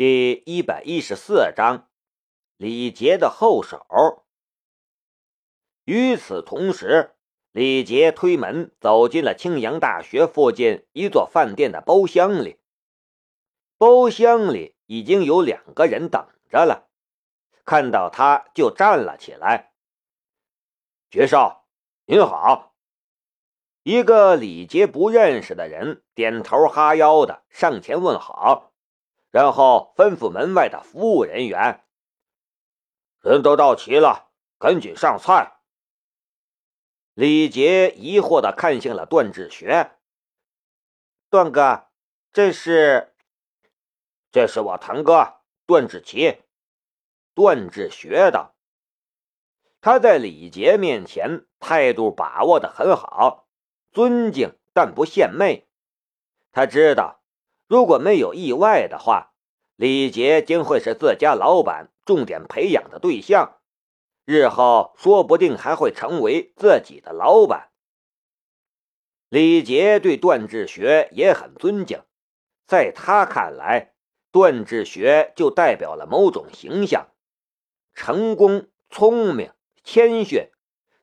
[0.00, 1.88] 第一百一十四章，
[2.56, 4.24] 李杰的后手。
[5.86, 7.16] 与此同时，
[7.50, 12.60] 李杰推门走进了青阳大学附近一座饭店的包厢里。
[13.76, 16.88] 包厢里已经有两个人等着了，
[17.64, 19.72] 看到他就站了起来。
[21.10, 21.66] 爵少，
[22.04, 22.76] 您好。
[23.82, 28.67] 一个李杰不认识的人点头哈腰的上前问好。
[29.30, 31.84] 然后吩咐门外的服务人员
[33.20, 35.60] ：“人都到齐了，赶紧上菜。”
[37.12, 39.98] 李杰疑惑的看向了段志学
[41.28, 41.88] ：“段哥，
[42.32, 43.14] 这是？
[44.30, 46.42] 这是我堂哥段志奇。”
[47.34, 48.54] 段志学的
[49.82, 53.46] ：“他在李杰面前态度把握的很好，
[53.92, 55.68] 尊敬但不献媚。
[56.50, 57.16] 他知道。”
[57.68, 59.34] 如果没有意外的话，
[59.76, 63.60] 李杰将会是自家老板重点培养的对象，
[64.24, 67.70] 日后说不定还会成为自己的老板。
[69.28, 72.02] 李杰对段志学也很尊敬，
[72.66, 73.92] 在他看来，
[74.32, 77.08] 段志学就代表了某种形象：
[77.92, 79.52] 成功、聪明、
[79.84, 80.48] 谦逊，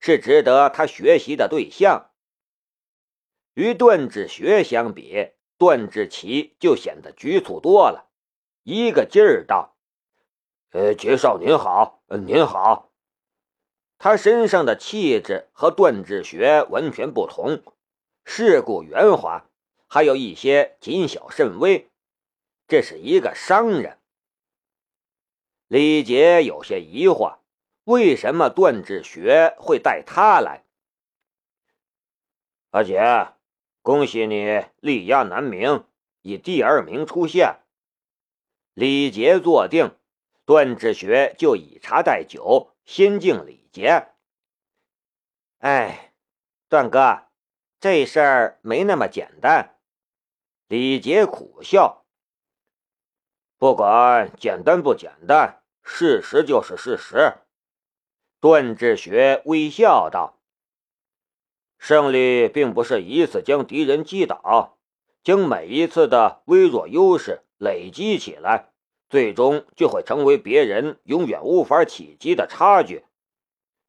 [0.00, 2.10] 是值得他学习的对象。
[3.52, 5.28] 与段志学相比，
[5.64, 8.10] 段志奇就显得局促多了，
[8.64, 9.74] 一个劲儿道
[10.72, 12.92] ：“呃，杰少您好，您好。”
[13.96, 17.62] 他身上的气质和段志学完全不同，
[18.26, 19.46] 世故圆滑，
[19.86, 21.90] 还有一些谨小慎微。
[22.68, 23.98] 这是一个商人。
[25.66, 27.38] 李杰有些疑惑，
[27.84, 30.66] 为什么段志学会带他来？
[32.72, 33.33] 阿杰。
[33.84, 35.84] 恭喜你力压南明，
[36.22, 37.58] 以第二名出现。
[38.72, 39.94] 李杰坐定，
[40.46, 44.06] 段志学就以茶代酒，先敬李杰。
[45.58, 46.14] 哎，
[46.70, 47.26] 段哥，
[47.78, 49.76] 这事儿没那么简单。
[50.66, 52.06] 李杰苦笑。
[53.58, 57.34] 不管简单不简单，事实就是事实。
[58.40, 60.40] 段志学微笑道。
[61.86, 64.78] 胜利并不是一次将敌人击倒，
[65.22, 68.70] 将每一次的微弱优势累积起来，
[69.10, 73.04] 最终就会成为别人永远无法企及的差距。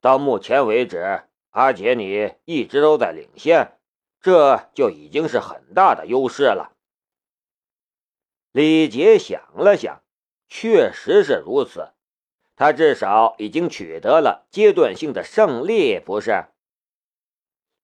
[0.01, 3.78] 到目前为止，阿杰你一直都在领先，
[4.19, 6.73] 这就已经是很大的优势了。
[8.51, 10.01] 李杰想了想，
[10.50, 11.94] 确实是如此，
[12.57, 16.47] 他至少已经取得了阶段性的胜利，不是？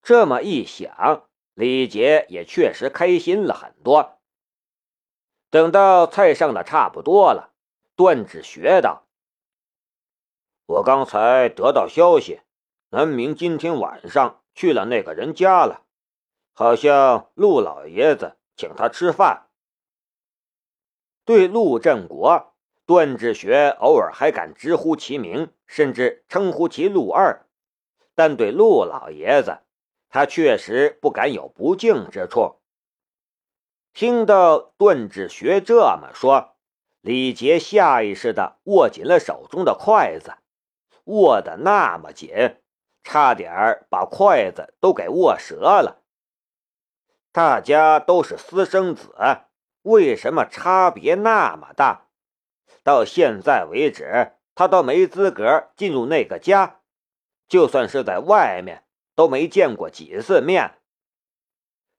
[0.02, 4.20] 这么一想，李杰也确实开心了很多。
[5.50, 7.54] 等到菜上的差不多了，
[7.96, 9.06] 段志学道
[10.66, 12.42] ：“我刚才得到消息，
[12.90, 15.86] 南明今天晚上去了那个人家了，
[16.54, 19.50] 好像陆老爷子请他吃饭。”
[21.26, 22.56] 对陆振国，
[22.88, 27.46] 段志学偶尔还敢直呼其名，甚至称呼其陆二，
[28.16, 29.60] 但对陆老爷子。
[30.12, 32.60] 他确实不敢有不敬之处。
[33.94, 36.58] 听到段志学这么说，
[37.00, 40.34] 李杰下意识地握紧了手中的筷子，
[41.06, 42.58] 握得那么紧，
[43.04, 46.04] 差点把筷子都给握折了。
[47.32, 49.16] 大家都是私生子，
[49.84, 52.08] 为什么差别那么大？
[52.84, 56.82] 到现在为止，他都没资格进入那个家，
[57.48, 58.84] 就算是在外面。
[59.16, 60.80] 都没见过几次面，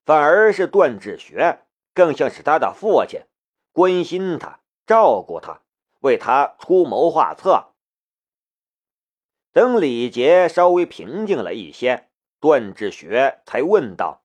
[0.05, 3.21] 反而是段志学更像是他的父亲，
[3.71, 5.61] 关心他、照顾他，
[5.99, 7.69] 为他出谋划策。
[9.51, 12.09] 等李杰稍微平静了一些，
[12.39, 14.23] 段志学才问道：“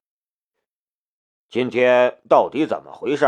[1.48, 3.26] 今天到底怎么回事？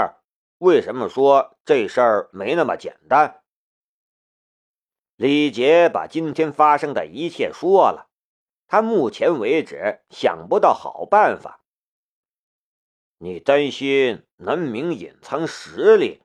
[0.59, 3.43] 为什么说这事儿没那么简单？”
[5.17, 8.10] 李杰把今天发生的一切说了。
[8.71, 11.65] 他目前为止想不到好办法。
[13.19, 16.23] 你担心南明隐藏实力？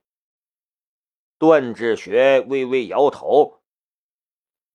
[1.40, 3.64] 段志学微微摇头。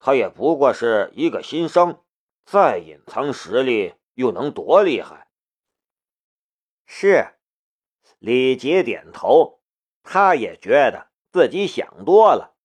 [0.00, 2.02] 他也不过是一个新生，
[2.44, 5.30] 再隐藏实力又能多厉害？
[6.86, 7.36] 是，
[8.18, 9.60] 李杰点头。
[10.02, 12.56] 他也觉得自己想多了。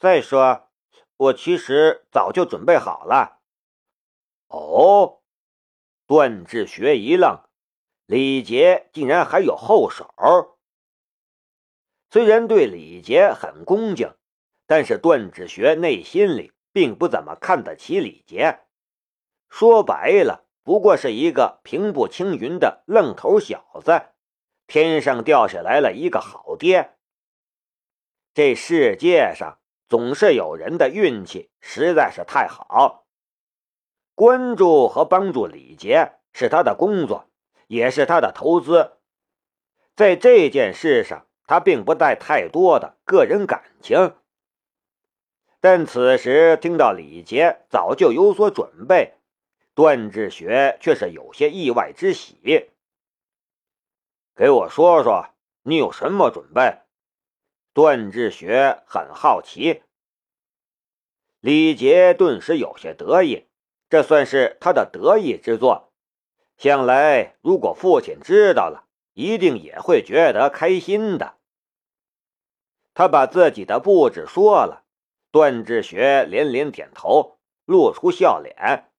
[0.00, 0.68] 再说，
[1.16, 3.38] 我其实早就准备好了。
[4.52, 5.22] 哦，
[6.06, 7.42] 段志学一愣，
[8.04, 10.14] 李杰竟然还有后手。
[12.10, 14.14] 虽然对李杰很恭敬，
[14.66, 18.60] 但是段志学内心里并不怎么看得起李杰。
[19.48, 24.02] 说白了，不过是一个平步青云的愣头小子，
[24.66, 26.98] 天上掉下来了一个好爹。
[28.34, 29.58] 这世界上
[29.88, 33.01] 总是有人的运气实在是太好。
[34.14, 37.28] 关注和帮助李杰是他的工作，
[37.66, 38.92] 也是他的投资。
[39.94, 44.16] 在这件事上，他并不带太多的个人感情。
[45.60, 49.14] 但此时听到李杰早就有所准备，
[49.74, 52.70] 段志学却是有些意外之喜。
[54.34, 55.28] 给我说说，
[55.62, 56.78] 你有什么准备？
[57.72, 59.82] 段志学很好奇。
[61.40, 63.46] 李杰顿时有些得意，
[63.92, 65.92] 这算是他的得意之作。
[66.56, 71.34] 想来，如果父亲知道了，一定也会觉得开心的。
[72.94, 74.84] 他把自己的布置说了，
[75.30, 77.36] 段志学连连点头，
[77.66, 78.90] 露出笑脸。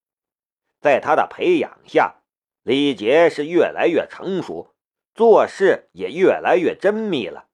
[0.80, 2.22] 在他的培养下，
[2.62, 4.76] 李杰是越来越成熟，
[5.16, 7.48] 做事也越来越缜密了。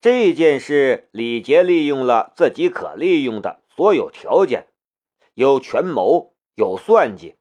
[0.00, 4.66] 这件事，李杰利用了自己可利用的所有条件，
[5.34, 7.36] 有权谋，有算计。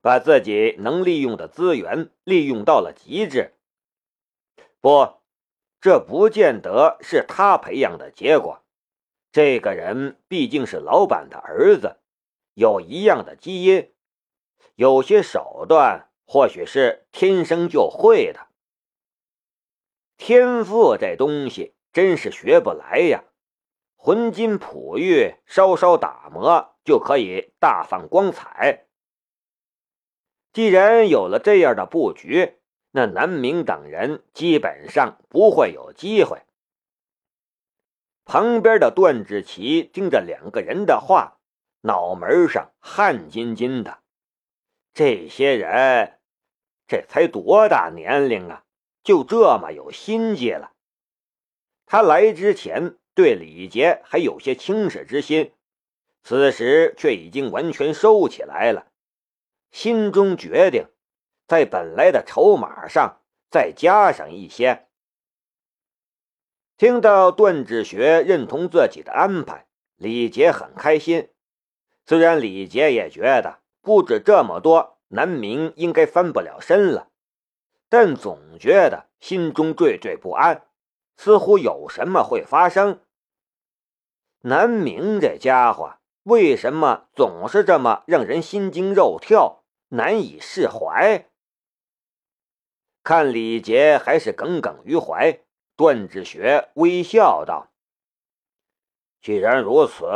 [0.00, 3.54] 把自己能利用的资源利用到了极致。
[4.80, 5.20] 不，
[5.80, 8.64] 这不见得是他培养的结果。
[9.30, 12.00] 这个人毕竟是老板的儿子，
[12.54, 13.94] 有一样的基因，
[14.74, 18.48] 有些手段或许是天生就会的。
[20.16, 23.22] 天赋这东西真是学不来呀，
[24.04, 28.88] 浑金璞玉稍稍打磨就可以大放光彩。
[30.52, 32.58] 既然有了这样的布局，
[32.90, 36.42] 那南明等人基本上不会有机会。
[38.24, 41.38] 旁边的段志奇听着两个人的话，
[41.82, 44.00] 脑门上汗津津的。
[44.92, 46.18] 这些人，
[46.88, 48.64] 这才多大年龄啊，
[49.04, 50.72] 就这么有心计了？
[51.86, 55.52] 他来之前对李杰还有些轻视之心，
[56.22, 58.86] 此时却已经完全收起来了。
[59.70, 60.86] 心中决定，
[61.46, 63.20] 在本来的筹码上
[63.50, 64.86] 再加上一些。
[66.76, 69.66] 听到段志学认同自己的安排，
[69.96, 71.28] 李杰很开心。
[72.04, 77.08] 虽然李杰也觉得不止这么多，南明应该翻不了身了，
[77.88, 80.66] 但总觉得心中惴惴不安，
[81.16, 83.00] 似乎有什么会发生。
[84.40, 89.64] 南明这家伙为什么总是这么让人心惊肉跳？
[89.88, 91.28] 难以释怀。
[93.02, 95.40] 看李杰还是耿耿于怀，
[95.76, 97.72] 段志学微笑道
[99.20, 100.06] ：“既然如此，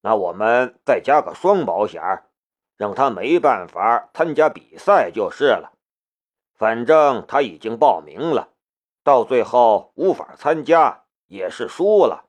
[0.00, 2.02] 那我们再加个双保险，
[2.76, 5.74] 让他没办法参加比赛就是了。
[6.54, 8.53] 反正他已经报名了，
[9.04, 12.28] 到最后无法参加也是输了。”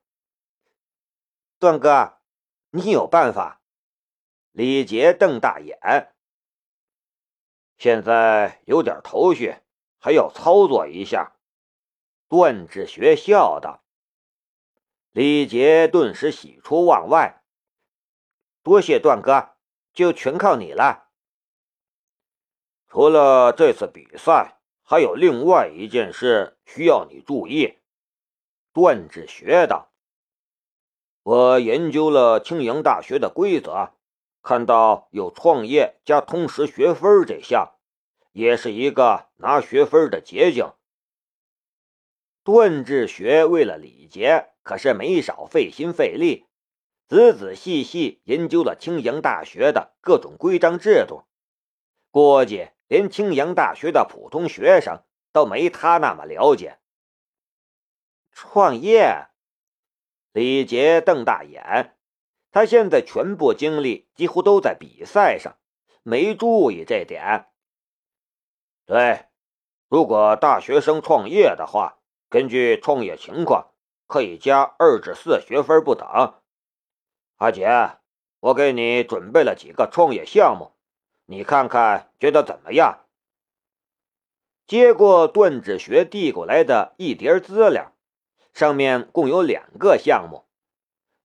[1.58, 2.20] 段哥，
[2.70, 3.62] 你有办法？
[4.52, 6.14] 李杰瞪大眼。
[7.78, 9.56] 现在有点头绪，
[9.98, 11.38] 还要操作一下。
[12.28, 13.84] 段志学笑道。
[15.12, 17.42] 李杰顿时喜出望外，
[18.64, 19.56] 多谢段哥，
[19.94, 21.10] 就全靠你了。
[22.88, 27.80] 除了这次比赛，还有另外一件事需要你注意。
[28.72, 29.92] 段志学道。
[31.24, 33.92] 我研究了青阳大学的规则。
[34.44, 37.74] 看到有创业加通识学分这项，
[38.32, 40.72] 也是一个拿学分的捷径。
[42.44, 46.46] 段志学为了礼节可是没少费心费力，
[47.08, 51.24] 仔仔细细研究了青阳大学的各种规章制度。
[52.12, 56.80] 估计连青阳大学的普通学生都没他那么了解。
[58.32, 59.28] 创业，
[60.32, 61.98] 李杰瞪大眼。
[62.52, 65.58] 他现在全部精力几乎都在比赛上，
[66.04, 67.48] 没注意这点。
[68.86, 69.26] 对，
[69.90, 72.00] 如果大学生创业的话，
[72.30, 73.74] 根据创业情况，
[74.08, 76.08] 可以加二至四学分不等。
[77.38, 77.98] 阿杰，
[78.40, 80.75] 我给你准备了几个创业项目，
[81.28, 83.00] 你看看觉得怎么样？
[84.68, 87.94] 接过段志学递过来的一叠资料，
[88.54, 90.46] 上面共有两个项目。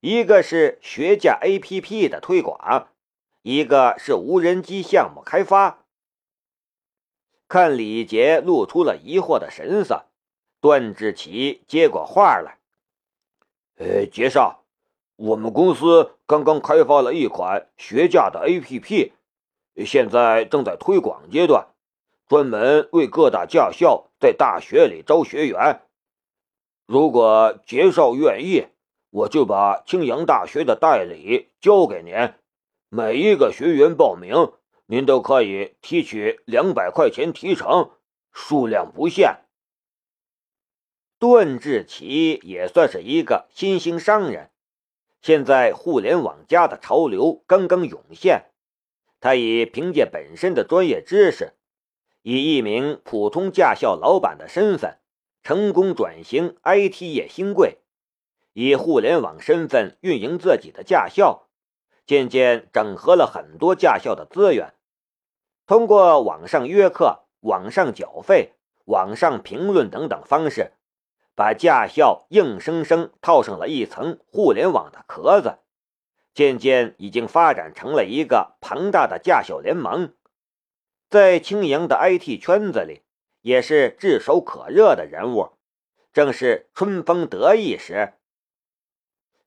[0.01, 2.89] 一个是学驾 APP 的推广，
[3.43, 5.85] 一个是无人机项目开发。
[7.49, 10.07] 看李杰露出了疑惑的神色，
[10.61, 12.59] 段志奇接过话来
[13.77, 14.65] ：“呃，杰少，
[15.17, 19.13] 我们公司刚刚开发了一款学驾的 APP，
[19.85, 21.69] 现在正在推广阶段，
[22.29, 25.83] 专门为各大驾校在大学里招学员。
[26.87, 28.67] 如果杰少愿意，
[29.11, 32.35] 我就把青阳大学的代理交给您，
[32.89, 34.53] 每一个学员报名，
[34.87, 37.91] 您都可以提取两百块钱提成，
[38.33, 39.45] 数量不限。”
[41.21, 44.51] 段志奇也算是一个新兴商人，
[45.21, 48.50] 现在互联网加的潮流刚刚涌现，
[49.21, 51.53] 他以凭借本身的专业知识，
[52.23, 54.99] 以一名普通驾校老板的身份，
[55.43, 57.79] 成功转型 IT 业新贵，
[58.55, 61.49] 以互联网身份运营自己的驾校，
[62.07, 64.75] 渐渐整合了很多驾校的资源，
[65.67, 68.55] 通过网上约课、网上缴费、
[68.87, 70.73] 网上评论等等方式。
[71.37, 75.59] 把驾校硬生生套上了一层互联网的壳子，
[76.33, 80.15] 渐渐已经发展成了一个庞大的驾校联盟，
[81.09, 83.03] 在青阳的 IT 圈子里
[83.41, 85.53] 也是炙手可热的人物，
[86.13, 88.15] 正是春风得意时。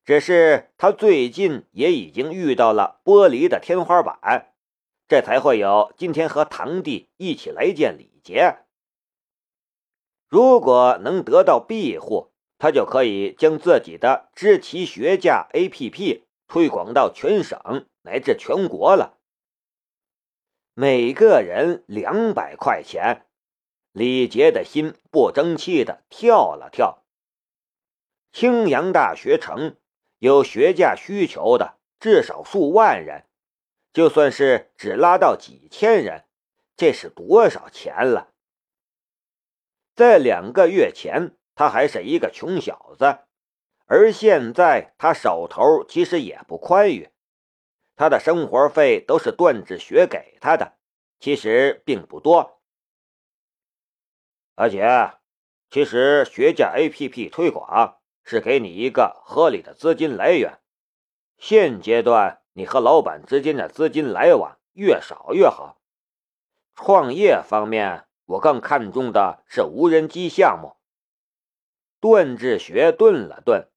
[0.04, 4.52] 只是他最近也已经遇到了玻璃的天花板，
[5.08, 8.58] 这才会有今天和堂弟一起来见李杰。
[10.28, 19.18] 如果能得到庇护，他就可以将自己的知其学驾 APP 推广到全省乃至全国了。
[20.74, 23.26] 每个人两百块钱，
[23.92, 27.04] 李杰的心不争气的跳了跳。
[28.32, 29.76] 青阳大学城
[30.18, 33.26] 有学驾需求的至少数万人，
[33.92, 36.24] 就算是只拉到几千人，
[36.76, 38.32] 这是多少钱了？
[39.94, 43.23] 在两个月前，他还是一个穷小子，
[43.86, 47.10] 而现在他手头其实也不宽裕。
[47.96, 50.74] 他的生活费都是段志学给他的，
[51.20, 52.60] 其实并不多。
[54.54, 55.12] 而且，
[55.70, 60.60] 其实学驾 APP 推广是给你一个合理的资金来源。
[61.38, 65.80] 现阶段，你和老板之间的资金来往越少越好。
[66.74, 68.06] 创业方面。
[68.26, 70.78] 我更看重的是无人机项目。
[72.00, 73.68] 段志学顿了顿。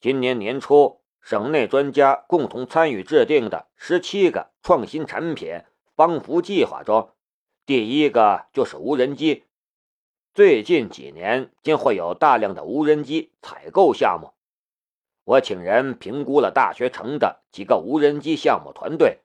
[0.00, 5.62] 今年年初，省内专家共同参与制定的十七个创新产品
[5.96, 7.10] 帮扶计划中，
[7.66, 9.46] 第一个就是无人机。
[10.32, 14.34] 最近几年将会有大量的无人机采购项目。
[15.24, 19.18] 我请人评估了大学城的几个无人机项目团队。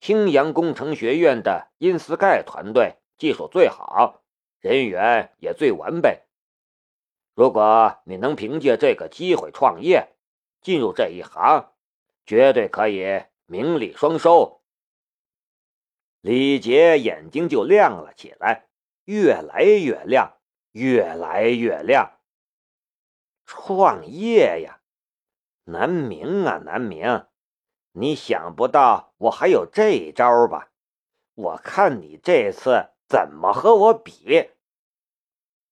[0.00, 4.22] 青阳工程学院的因斯盖团队技术最好，
[4.60, 6.20] 人员也最完备。
[7.38, 10.08] 如果你能凭借这个机会创业，
[10.60, 11.70] 进入这一行，
[12.26, 14.60] 绝对可以名利双收。
[16.20, 18.66] 李杰眼睛就亮了起来，
[19.04, 20.36] 越来越亮，
[20.72, 22.18] 越来越亮。
[23.46, 24.80] 创业呀，
[25.62, 27.24] 南明啊，南明！
[27.92, 30.72] 你想不到我还有这一招吧？
[31.34, 34.50] 我看你这次怎么和我比？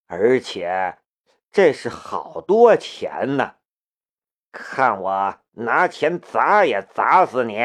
[0.07, 0.99] 而且
[1.57, 3.55] 这是好多钱呢！
[4.53, 7.57] 看我拿钱砸也砸死你！